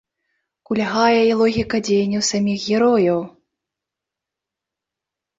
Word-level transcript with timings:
Кульгае 0.67 1.17
і 1.25 1.33
логіка 1.41 1.77
дзеянняў 1.87 2.23
саміх 2.29 2.63
герояў. 2.69 3.19